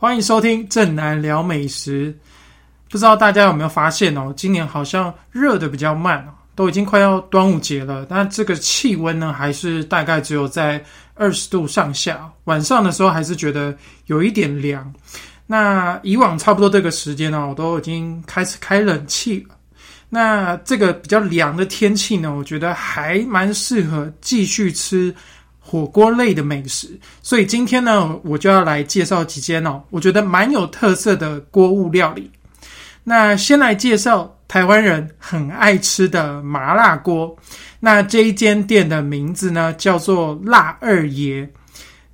[0.00, 2.16] 欢迎收听正南聊美食。
[2.88, 10.82] 不知道大家有没有发现哦，今年好像热的比较慢，都已经快要端午节了，但这个气温呢，还是大概只有在
[11.16, 12.32] 二十度上下。
[12.44, 14.90] 晚上的时候还是觉得有一点凉。
[15.46, 19.54] 那以往差不多这个时间呢，我都已经开始开冷气了。
[20.08, 25.14] 那这个比较凉的天气呢，我觉得还蛮适合继续吃
[25.70, 26.98] 火锅类的美食。
[27.22, 32.28] 所以今天呢，我就要来介绍几间哦，我觉得蛮有特色的锅物料理。
[33.04, 37.36] 那先来介绍台湾人很爱吃的麻辣锅。
[37.78, 41.48] 那这一间店的名字呢，叫做辣二爷。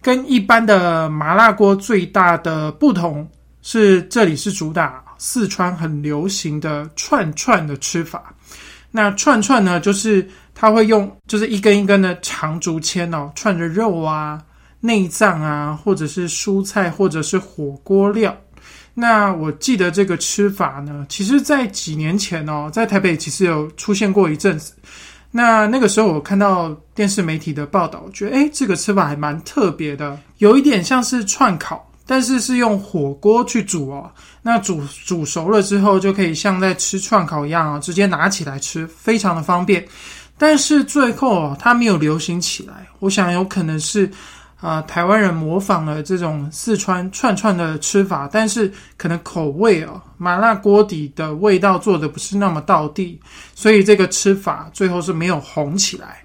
[0.03, 3.27] 跟一般的麻辣锅最大的不同
[3.63, 8.33] 是，这里是主打四川很流行的串串的吃法。
[8.93, 10.27] 那串串呢，就是
[10.59, 14.43] 它会用就是一根一根的长竹签哦，串着肉啊、
[14.81, 18.35] 内脏啊，或者是蔬菜，或者是火锅料。
[18.95, 24.73] 那我记得这个吃法呢，其实在几年前哦，在台北其实有出现过一阵子。
[25.31, 34.11] 那那个时候我看到电视媒体的报道，觉得诶这个吃法还蛮特别的，有一点像是串烤，但是是用火锅去煮哦。
[34.41, 39.87] 那煮煮熟了之后，就可以像在吃串烤一样啊，直接拿起来吃，非常的方便。
[40.39, 44.11] 但是最后它没有流行起来，我想有可能是。
[44.59, 53.21] 啊，台湾人模仿了这种四川串串的吃法，但是可能口味哦，麻辣锅底的味道做的不是那么到地，
[53.55, 56.25] 所以这个吃法最后是没有红起来。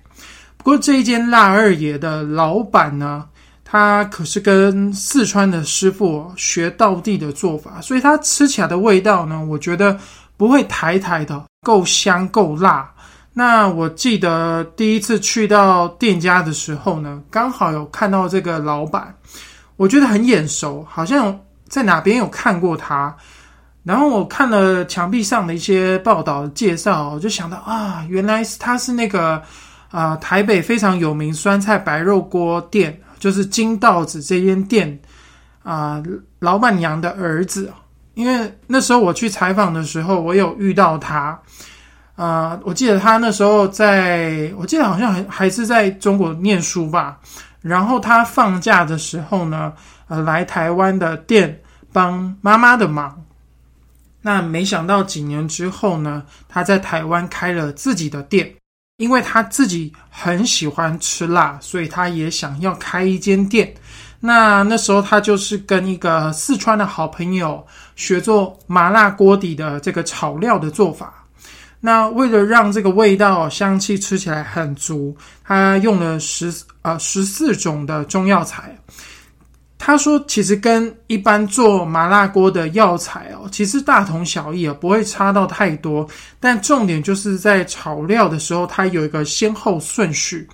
[0.56, 3.26] 不过这一间辣二爷的老板呢，
[3.66, 10.00] 他可是跟四川的师傅学道地的做法，所以他吃起来的味道呢，我觉得
[10.38, 12.90] 不会台台的，够香够辣。
[13.34, 19.16] 那我记得第一次去到店家的时候呢，刚好有看到这个老板，
[19.78, 21.40] 我觉得很眼熟，好像
[21.70, 23.16] 在哪边有看过他。
[23.84, 29.42] 然后我看了墙壁上的一些报道介绍，我就想到啊，原来是他是那个
[29.90, 35.00] 啊台北非常有名酸菜白肉锅店，就是金道子这间店
[35.64, 36.04] 啊
[36.40, 37.72] 老板娘的儿子。
[38.14, 41.40] 因为那时候我去采访的时候，我有遇到他。
[42.16, 47.20] 啊，我记得他那时候在，我记得好像还还是在中国念书吧。
[47.62, 49.72] 然后他放假的时候呢，
[50.08, 51.62] 呃，来台湾的店
[51.94, 53.24] 帮妈妈的忙。
[54.22, 58.52] 那没想到几年之后呢，他在台湾开了自己的店，
[58.98, 63.74] 因为他自己很喜欢吃辣，所以他也想要开一间店。
[64.20, 71.21] 那那时候他就是跟一个四川的好朋友学做麻辣锅底的这个炒料的做法。
[71.84, 76.54] 那为了让这个味道香气吃起来很足，他用了十
[76.84, 78.78] 呃十四种的中药材。
[79.84, 86.08] 他说，其实跟一般做麻辣锅的药材哦，其实大同小异啊，不会差到太多。
[86.40, 90.48] 但重点就是在炒料的时候，它有一个先后顺序。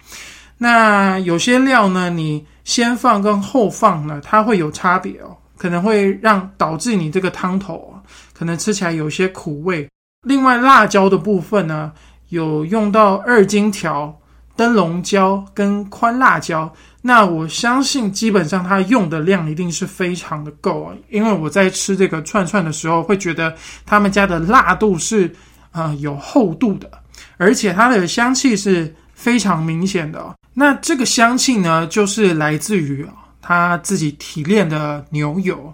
[0.58, 7.94] 那有些料呢，你先放跟后放呢，它会有差别哦，可能会让导致你这个汤头
[8.34, 9.86] 可能吃起来有些苦味。
[10.28, 11.92] 另外，辣椒的部分呢，
[12.30, 14.14] 有用到二荆条、
[14.58, 16.72] 灯笼椒跟宽辣椒。
[17.02, 20.94] 那我相信，基本上它用的量一定是非常的够啊。
[21.10, 23.56] 因为我在吃这个串串的时候，会觉得
[23.86, 25.34] 他们家的辣度是
[25.72, 26.92] 啊有厚度的，
[27.38, 30.36] 而且它的香气是非常明显的。
[30.54, 35.74] 那这个香气呢，就是来自于啊他自己提炼的牛油。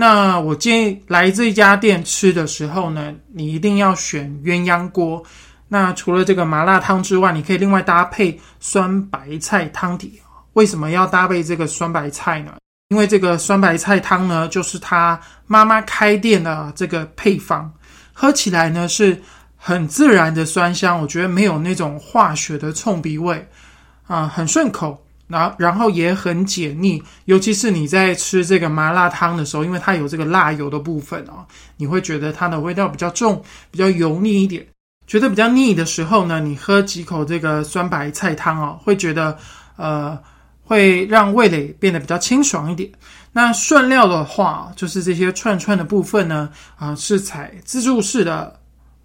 [0.00, 5.20] 那我建议来这家店吃的时候呢，你一定要选鸳鸯锅。
[5.66, 10.20] 那除了这个麻辣汤之外，你可以另外搭配酸白菜汤底。
[10.52, 12.52] 为什么要搭配这个酸白菜呢？
[12.90, 17.68] 因为这个酸白菜汤呢，就是他妈妈开店的这个配方，
[18.12, 19.20] 喝起来呢是
[19.56, 23.44] 很自然的酸香，我觉得没有那种化学的冲鼻味
[24.06, 25.04] 啊，很顺口。
[25.28, 31.46] 然然后也很解腻，尤其是你在吃这个麻辣汤的时候，因为它有这个辣油的部分哦，
[31.76, 34.66] 你会觉得它的味道比较重，比较油腻一点。
[35.06, 39.36] 觉得比较腻的时候呢，你喝几口这个酸白菜汤哦，会觉得
[39.76, 40.18] 呃
[40.62, 42.90] 会让味蕾变得比较清爽一点。
[43.32, 48.58] 那涮料的话，就是这些串串的部分呢，啊是采自助式的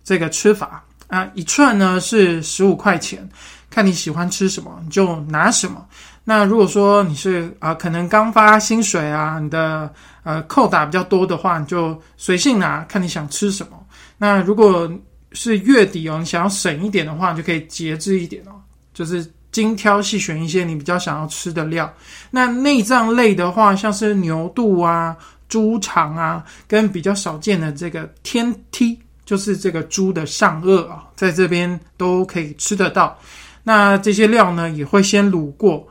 [0.04, 3.30] 这个吃法啊，一串呢是十五块钱。
[3.74, 5.84] 看你喜欢吃什么，你就拿什么。
[6.24, 9.92] 那如果说你是啊，可能刚发薪水啊，你的
[10.22, 13.84] 呃扣打比较多的话，你就随性拿，看你想吃什么。
[14.16, 14.88] 那如果
[15.32, 18.54] 是月底哦，你想要省一点的话，你就可以节制一点哦，
[18.94, 21.92] 就是精挑细选一些你比较想要吃的料。
[22.30, 25.18] 那内脏类的话，像是牛肚啊、
[25.50, 33.18] 猪肠啊，跟比较少见的这个天梯，就是这个猪的上颚啊，在这边都可以吃得到。
[33.64, 35.88] 那这些料呢，也会先卤过，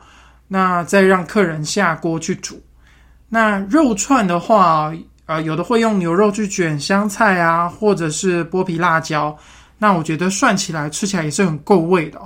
[0.47, 2.61] 那再让客人下锅去煮。
[3.29, 4.93] 那肉串的话，
[5.25, 9.35] 啊，有的会用牛肉去卷香菜啊，或者是剥皮辣椒。
[9.79, 12.21] 那我觉得涮起来吃起来也是很够味的。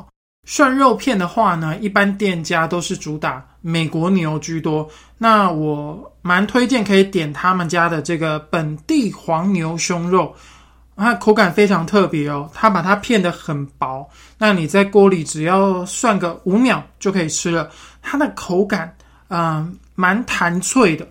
[0.45, 4.89] 涮肉片的话呢，一般店家都是主打美国牛居多。
[5.17, 10.35] 那我蛮推荐可以点他们家的这个本地黄牛胸肉。
[10.97, 17.69] 它口感非常特别哦，它把它片得很薄，那你在锅里只要涮个五秒就可以吃了。
[18.01, 18.95] 它的口感，
[19.29, 21.07] 嗯，蛮弹脆的，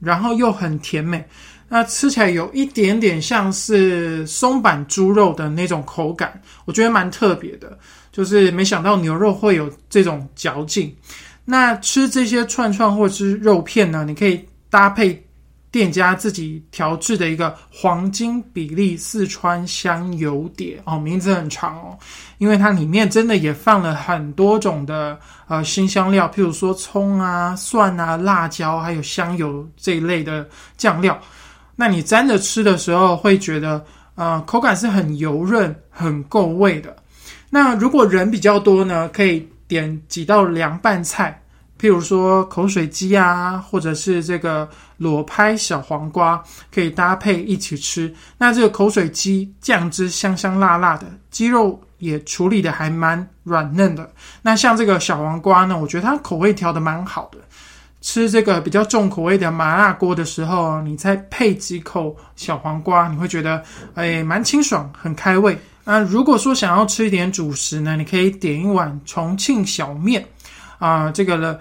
[0.00, 1.22] 然后又很甜美，
[1.68, 7.78] 那吃起来有一点点像是松板猪肉的那种口感，我觉得蛮特别的，
[8.10, 10.96] 就是没想到牛肉会有这种嚼劲。
[11.44, 15.22] 那吃这些串串或者是肉片呢，你可以搭配。
[15.70, 21.98] 店家自己调制的一个黄金比例四川香油碟哦，名字很长哦，
[22.38, 31.18] 因为它里面真的也放了很多种的呃新香料，譬如说葱啊、蒜啊、辣椒，还有香油这一类的酱料。
[31.76, 36.96] 那你沾着吃的时候，会觉得呃口感是很油润、很够味的。
[37.50, 41.40] 那如果人比较多呢，可以点几道凉拌菜。
[41.80, 46.42] 譬如说口水鸡啊，或者是这个裸拍小黄瓜，
[46.74, 48.12] 可以搭配一起吃。
[48.36, 54.10] 那这个口水鸡酱汁香香辣辣的，鸡肉也处理的还蛮软嫩的。
[54.42, 57.38] 那像这个小黄瓜呢，我觉得它口味调的蛮好的。
[58.00, 63.62] 吃这个比较重口味的麻辣锅的时候，你再配几口小黄瓜，你会觉得
[63.94, 65.58] 哎蛮清爽，很开胃。
[65.84, 70.24] 那如果说想要吃一点主食呢，你可以点一碗重庆小面。
[70.78, 71.58] 啊，这个呢，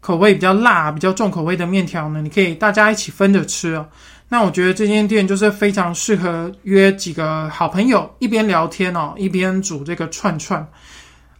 [0.00, 3.88] 口味比较辣、比较重口味的面条呢，你可以大家一起分着吃哦。
[4.28, 10.64] 那我觉得这间店就是非常适合约几个好朋友一边聊天哦，一边煮这个串串，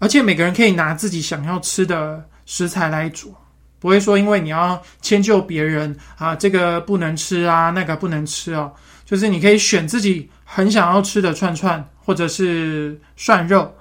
[0.01, 3.33] 而且每个人可以拿自己想要吃的食材来煮，
[3.79, 8.73] 不会说因为你要迁就别人啊，这个不能吃啊，那个不能吃哦，
[9.05, 13.73] 就是你可以选自己很想要吃的串串或者是涮肉。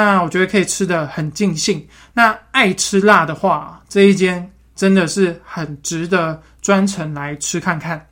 [0.00, 1.84] 那我觉得可以吃的很尽兴。
[2.12, 8.06] 那爱吃辣的话，这一间真的是很值得专程来吃看看。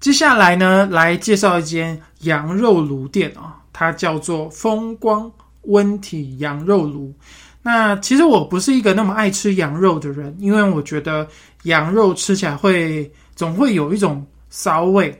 [0.00, 5.30] 接下来呢，来介绍一间羊肉炉店啊，它叫做风光。
[5.68, 7.14] 温体羊肉炉，
[7.62, 11.26] 那其实我不是一个那么爱吃羊肉的人，因为我觉得
[11.62, 15.18] 羊肉吃起来会总会有一种骚味。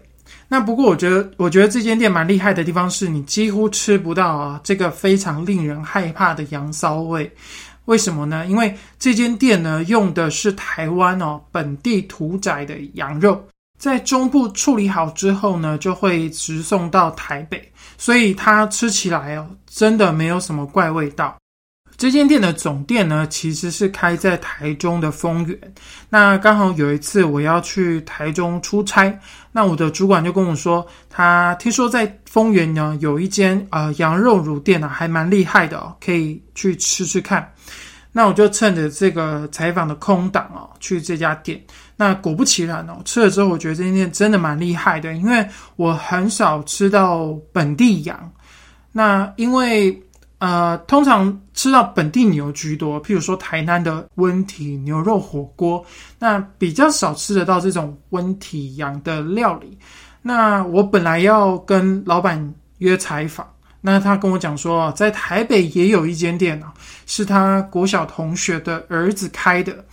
[0.48, 7.30] 那不过我觉得，我觉得这间店蛮厉害的地方是你几乎吃不到啊这个非常令人害怕的羊骚味。
[7.84, 8.46] 为什么呢？
[8.46, 13.42] 因为这间店呢用的是台湾哦本地屠宰的羊肉。
[13.78, 21.36] 在中部处理好之后呢，就会直送到台北，所以它吃起来哦，真的没有什么怪味道。
[21.96, 25.58] 这间店的总店呢，其实是开在台中的丰原。
[26.08, 29.12] 那刚好有一次我要去台中出差，
[29.50, 37.52] 那我的主管就跟我说，他听说在丰原呢有一间呃羊肉乳店啊，还蛮厉害的哦，可以去吃吃看。
[38.12, 41.60] 那我就趁着这个采访的空档哦，去这家店。
[42.00, 48.32] 那果不其然哦，吃了之后，我觉得这间店真的蛮厉害的，因为我很少吃到本地羊。
[48.92, 50.00] 那因为
[50.38, 55.84] 呃，通常吃到本地牛居多，譬如说台南的温体牛肉火锅，
[56.20, 59.76] 那比较少吃得到这种温体羊的料理。
[60.22, 63.44] 那我本来要跟老板约采访，
[63.80, 66.72] 那他跟我讲说，在台北也有一间店啊，
[67.06, 69.84] 是他国小同学的儿子开的。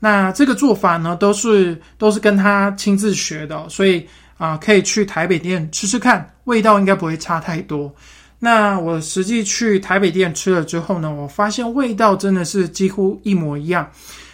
[0.00, 7.92] 那这个做法呢，都是都是跟他亲自学的，所以啊，可以去台北店吃吃看，味道应该不会差太多。
[8.38, 13.90] 那我实际去台北店吃了之后呢，我发现味道真的是几乎一模一样。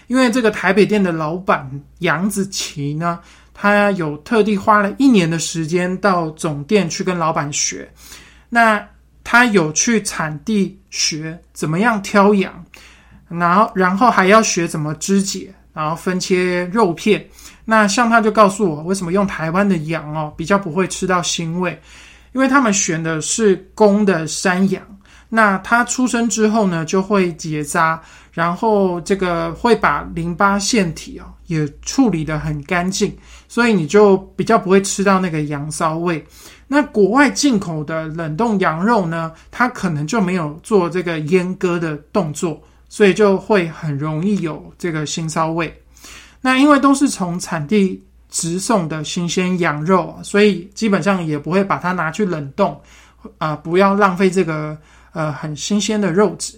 [0.06, 1.68] 因为这个台北店的老板
[2.00, 3.18] 杨子琪呢，
[3.54, 7.90] 他有特地花了一年的时间到总店去跟老板学。
[8.50, 8.86] 那
[9.24, 12.63] 他有去产地学怎么样挑羊。
[13.38, 17.24] 然后，然后还要学怎么肢解，然后分切肉片。
[17.64, 21.80] 那像他就告诉我，为什么用台湾的羊哦，比较不会吃到腥味，
[22.32, 24.82] 因为他们选的是公的山羊。
[25.30, 28.00] 那它出生之后呢，就会结扎，
[28.30, 33.16] 然后这个会把淋巴腺体啊也处理的很干净，
[33.48, 36.24] 所以你就比较不会吃到那个羊骚味。
[36.68, 42.62] 那国外进口的冷冻羊肉呢，它可能就没有做这个阉割的动作，
[42.94, 45.82] 所以就会很容易有这个腥骚味。
[46.40, 52.80] 那因为都是从产地直送的新鲜羊肉，所以基本上也不会把它拿去冷冻，
[53.38, 54.78] 啊，不要浪费这个
[55.12, 56.54] 呃很新鲜的肉质。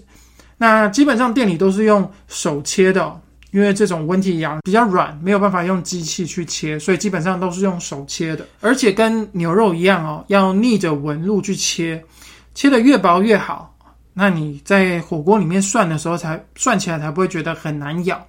[0.59, 3.19] 那基本上店里都是用手切的。
[3.53, 8.47] 因为这种温体羊比较软，没有办法用机器去切，所以基本上都是用手切的。
[8.61, 12.05] 而且跟牛肉一样哦，要逆着纹路去切，
[12.55, 13.75] 切的越薄越好。
[14.19, 18.27] 那你在火锅里面涮的时候，才涮起来才不会觉得很难咬。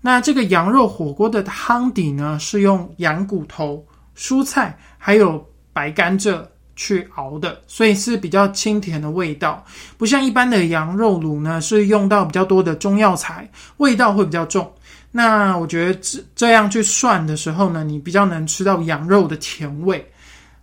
[0.00, 3.84] 那这个羊肉火锅的汤底呢，是用羊骨头、
[4.16, 6.42] 蔬菜还有白甘蔗。
[6.76, 9.62] 去熬的，所以是比较清甜的味道，
[9.98, 13.46] 不像一般的羊肉卤呢，是用到比较多的中药材，
[13.76, 14.72] 味道会比较重。
[15.10, 20.02] 那我觉得这这样去涮的时候呢，你比较能吃到羊肉的甜味。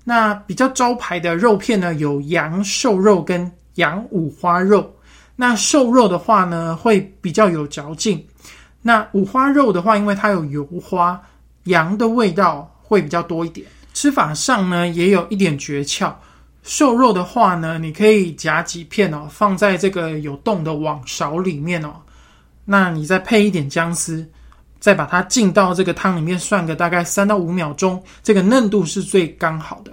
[0.03, 4.93] 那比较招牌的肉片呢，有羊瘦肉跟羊五花肉。
[5.35, 8.23] 那瘦肉的话呢，会比较有嚼劲。
[8.81, 11.19] 那五花肉的话，因为它有油花，
[11.63, 13.65] 羊的味道会比较多一点。
[13.93, 16.13] 吃法上呢，也有一点诀窍。
[16.63, 21.93] 瘦肉的话呢，你可以夹几片哦，放在这个有洞的网勺里面哦。
[22.65, 24.27] 那你再配一点姜丝，
[24.79, 29.91] 再把它浸到这个汤里面涮个大概三到五秒钟，这个嫩度是最刚好的。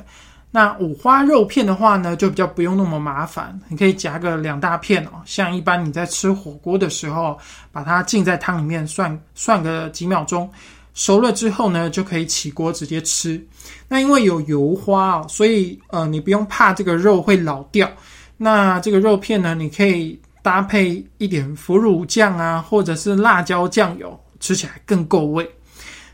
[0.55, 5.11] 那五花肉片的话呢，就比较不用那么麻烦，你可以夹个两大片哦。
[5.25, 7.37] 像一般你在吃火锅的时候，
[7.73, 10.49] 把它浸在汤里面涮涮个几秒钟。
[10.93, 13.45] 熟了之后呢，就可以起锅直接吃。
[13.89, 17.91] 那因为有油花哦，所以呃，你不用怕这个肉会老掉。
[18.37, 25.51] 那这个肉片呢，你可以搭配一点腐乳酱啊，或者是辣椒酱油，吃起来更够味。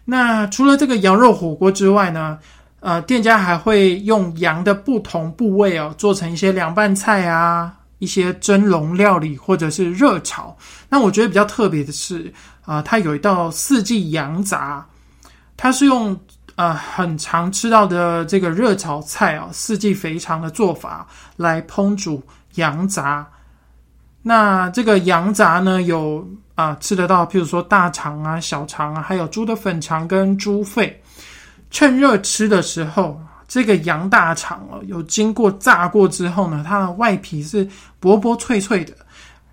[0.06, 2.38] 那除了这个羊肉火锅之外呢，
[2.80, 7.76] 呃，店家还会用羊的不同部位哦，做成一些凉拌菜啊。
[8.00, 10.56] 一些蒸笼料理或者是热炒，
[10.88, 12.32] 那我觉得比较特别的是，
[12.64, 14.82] 啊，它有一道四季羊杂，
[15.54, 16.18] 它是用
[16.54, 21.06] 呃很常吃到的这个热炒菜啊，四季肥肠的做法
[21.36, 22.22] 来烹煮
[22.54, 23.28] 羊杂。
[24.22, 30.98] 那这个羊杂呢，有啊吃得到，譬如说大肠啊、小肠啊，还有猪的粉肠跟猪肺，
[31.70, 33.20] 趁热吃的时候。
[33.52, 38.94] 这个羊大肠哦，有经过炸过之后呢，它的外皮是薄薄脆脆的，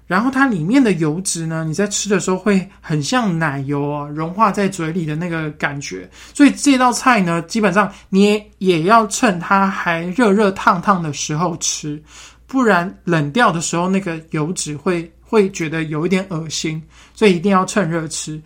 [0.05, 6.07] 然后它里面的油脂呢，你在吃的时候会很像奶油啊，融化在嘴里的那个感觉。
[6.31, 11.99] 所以这道菜呢，基本上你也也要趁它还热热烫烫的时候吃，
[12.45, 16.79] 不然冷掉的时候那个油脂会会觉得有一点恶心，
[17.15, 18.39] 所以一定要趁热吃。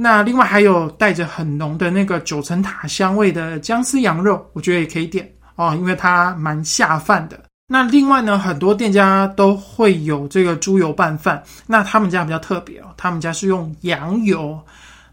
[0.00, 7.36] 那另外还有带着很浓的那个九层塔香味的姜丝羊肉，我觉得也可以点哦，因为它蛮下饭的。
[7.66, 14.56] 那另外呢，很多店家都会有这个猪油拌饭，那他们家比较特别哦，他们家是用羊油。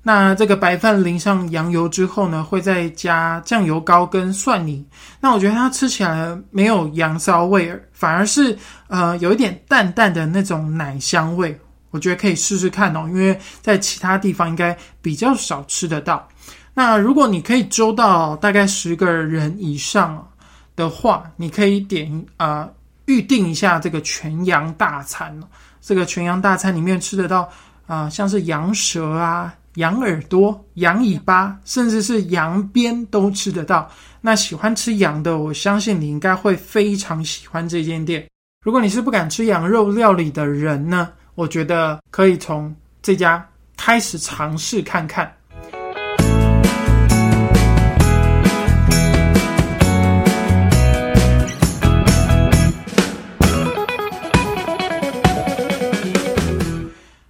[0.04, 4.86] 那这个白饭淋上羊油之后呢，会再加酱油膏跟蒜泥。
[5.20, 8.56] 那我觉得它吃起来没有羊骚味儿，反而是
[8.88, 11.60] 呃有一点淡淡的那种奶香味。
[11.96, 16.28] 我觉得可以试试看哦，因为在其他地方应该比较少吃得到。
[16.74, 20.30] 那如果你可以周到大概十个人以上
[20.76, 22.70] 的话，你可以点啊
[23.06, 25.34] 预定一下这个全羊大餐
[25.80, 27.50] 这个全羊大餐里面吃得到
[27.88, 33.90] 啊，像是羊舌啊、羊耳朵、羊尾巴，甚至是羊鞭都吃得到。
[34.20, 38.28] 那喜欢吃羊的，我相信你应该会非常喜欢这间店。
[38.62, 41.10] 如果你是不敢吃羊肉料理的人呢？
[41.36, 45.30] 我觉得可以从这家开始尝试看看。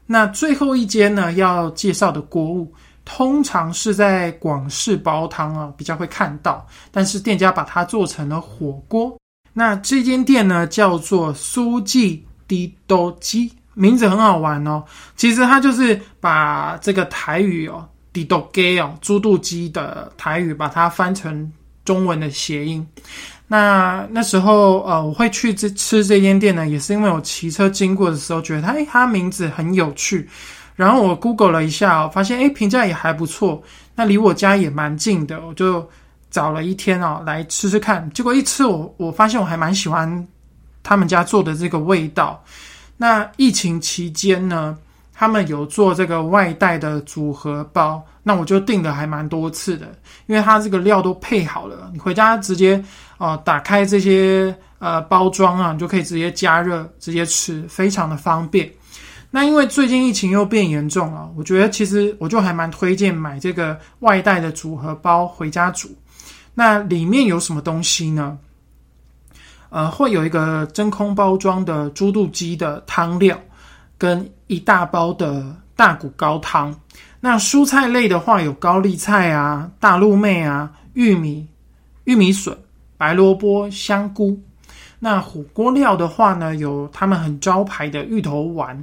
[0.07, 2.71] 那最后一间呢，要介绍的锅物，
[3.03, 9.19] 通常是在广式煲汤啊比较会看到，但是店家把它做成了火锅。
[9.51, 13.51] 那这间店呢，叫做苏记滴多鸡。
[13.75, 14.83] 名字很好玩哦，
[15.15, 21.51] 其实它就是把这个台语哦 d i d o g 哦，猪肚鸡的台语，把它翻成
[21.83, 22.85] 中文的谐音。
[23.47, 30.27] 那那时候呃，我会去这吃这间店呢，也是因为我骑车经过的时候觉得它，哎，它名字很有趣。
[30.75, 33.61] 然后我 Google 了一下，发现哎，评价也还不错。
[33.95, 35.87] 那离我家也蛮近的，我就
[36.31, 38.09] 找了一天哦来吃吃看。
[38.11, 40.27] 结果一吃，我我发现我还蛮喜欢
[40.81, 42.43] 他们家做的这个味道。
[42.97, 44.77] 那疫情期间呢，
[45.13, 49.87] 他们有做这个外带的组合包，那我就订的还蛮多次的，
[50.27, 52.83] 因为它这个料都配好了，你回家直接
[53.17, 58.71] 哦打开这些呃包装啊，你就可以直接加热直接吃，非常的方便。
[59.29, 65.89] 那因为最近疫情又变严重了，我觉得其实我就还蛮推荐买这个外带的组合包回家煮。
[66.53, 68.37] 那里面有什么东西呢？
[69.75, 73.37] 呃，会有一个真空包装的猪肚鸡的汤料，
[73.97, 76.73] 跟一大包的大骨高汤。
[77.19, 81.45] 那蔬菜类的话，有高丽菜啊、大陆妹啊、玉米、
[82.05, 82.57] 玉米笋、
[82.95, 84.41] 白萝卜、香菇。
[84.97, 88.81] 那火锅料的话呢，有他们很招牌的芋头丸。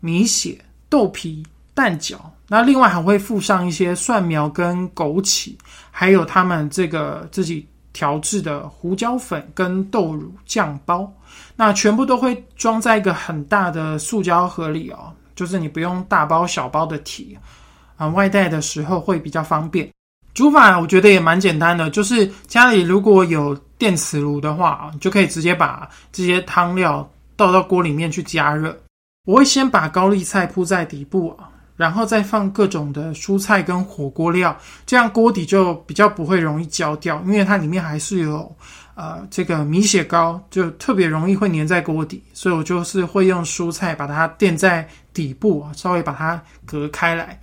[0.00, 2.16] 米血、豆皮、蛋饺，
[2.48, 5.54] 那另外还会附上一些蒜苗跟枸杞，
[5.90, 11.10] 还有他们这个自己调制的胡椒粉跟豆乳酱包，
[11.56, 17.38] 那全部都会装在一个很大的塑胶盒里哦，就是你不用大包小包的提
[17.96, 19.88] 啊，外带的时候会比较方便。
[20.34, 28.76] 煮法我觉得也蛮简单的，就是家里如果有电磁炉的话啊，就可以直接把这些汤料倒到锅里面去加热。
[29.26, 38.54] 我会先把高丽菜铺在底部啊，然后再放各种的蔬菜跟火锅料，这样锅底就比较不会容易焦掉，因为它里面还是有
[38.94, 47.38] 呃这个米血糕，就特别容易会粘在锅底，所以我就是会用蔬菜把它垫在底部，稍微把它隔开来，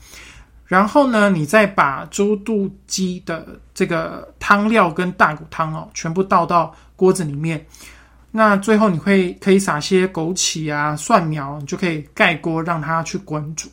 [0.65, 7.65] 然后呢，你再把猪肚鸡的这个汤料跟大骨汤哦，全部倒到锅子里面。
[8.31, 13.67] 那最后你会可以撒些枸杞啊、蒜苗，你就可以盖锅让它去滚煮。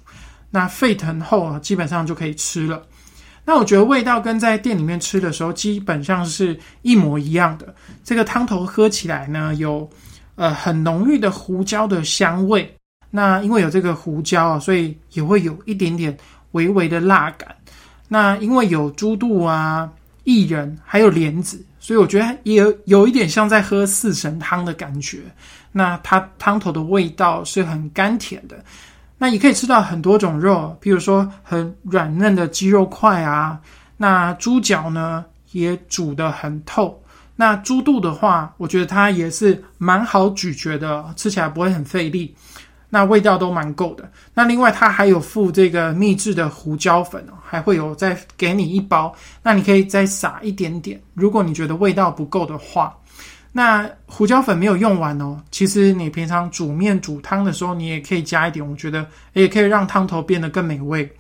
[0.51, 2.83] 那沸腾后基本上就可以吃了。
[3.45, 7.75] 那我觉得味道跟在店里面吃的时候基本上是一模一样的。
[8.05, 9.89] 这个汤头喝起来呢，有
[10.35, 12.75] 呃很浓郁的胡椒的香味。
[13.11, 16.15] 那因为有这个胡椒啊，所以也会有一点点
[16.53, 17.57] 微微的辣感。
[18.07, 19.91] 那因为有猪肚啊、
[20.25, 21.65] 薏仁还有莲子。
[21.81, 25.21] 所以我觉得也有有一点像在喝四神汤的感觉。
[25.73, 28.63] 那它汤头的味道是很甘甜的。
[29.19, 33.61] 那也可以吃到很多种肉，比如说很软嫩的鸡肉块啊。
[33.97, 37.03] 那猪脚呢也煮得很透。
[37.35, 42.35] 那猪肚的话，我觉得它也是蛮好咀嚼的，吃起来不会很费力。
[42.91, 44.11] 那味道都蛮够的。
[44.33, 49.15] 那另外它还有附这个秘制的胡椒粉哦，还会有再给你一包。
[49.43, 52.97] 那你可以再撒一点点，如果你觉得味道不够的话。
[53.59, 61.13] 那胡椒粉没有用完哦，其实你平常煮面煮汤的时候，你也可以加一点，我觉得也可以让汤头变得更美味。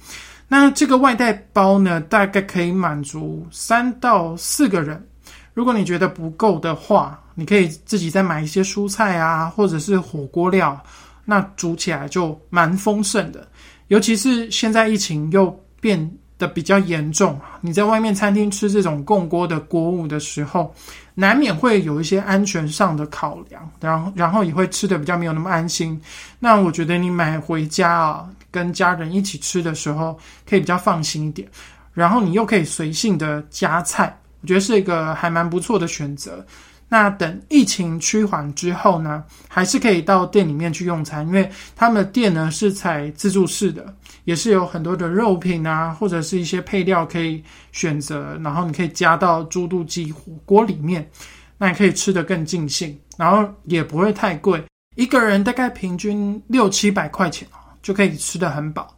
[0.46, 5.04] 那这个外带包呢，大概可以满足三到四个人。
[5.52, 10.80] 如果你觉得不够的话，你可以自己再买一些蔬菜啊，或者是火锅料。
[11.24, 13.48] 那煮起来就蛮丰盛的，
[13.88, 20.72] 尤其是现在疫情又变的比较严重，你在外面餐厅吃这种共锅的锅物的时候，
[21.14, 26.00] 难免会有一些安全上的考量，然后然后也会吃的比较没有那么安心。
[26.38, 30.16] 那我觉得你买回家啊，跟家人一起吃的时候，
[30.48, 31.48] 可以比较放心一点，
[31.92, 36.46] 然后你又可以随性的夹菜，我觉得是一个还蛮不错的选择。
[36.90, 41.46] 那等疫情趋缓之后呢，还是可以到店里面去用餐，因为
[41.76, 43.94] 他们的店呢是采自助式的，
[44.28, 51.08] 也是有很多的肉品啊，或者是一些配料可以选择，然后你可以加到猪肚鸡火锅里面，
[51.56, 54.62] 那你可以吃得更尽兴，然后也不会太贵，
[54.96, 57.48] 一个人大概平均六七百块钱
[57.80, 58.94] 就可以吃得很饱。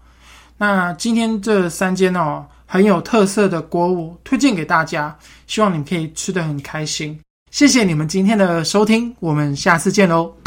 [0.59, 5.17] 那今天这三间哦很有特色的锅物推荐给大家，
[5.47, 7.17] 希望你们可以吃得很开心。
[7.53, 10.40] 谢谢你们今天的收听，我们下次见喽。